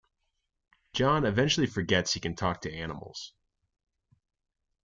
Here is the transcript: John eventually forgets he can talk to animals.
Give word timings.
John 0.93 1.25
eventually 1.25 1.67
forgets 1.67 2.13
he 2.15 2.19
can 2.19 2.35
talk 2.35 2.61
to 2.61 2.73
animals. 2.73 3.33